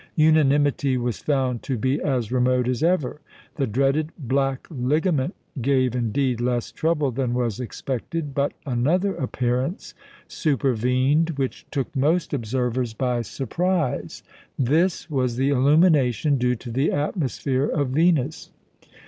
[0.15, 3.21] Unanimity was found to be as remote as ever.
[3.57, 9.93] The dreaded "black ligament" gave, indeed, less trouble than was expected; but another appearance
[10.27, 14.23] supervened which took most observers by surprise.
[14.57, 18.49] This was the illumination due to the atmosphere of Venus.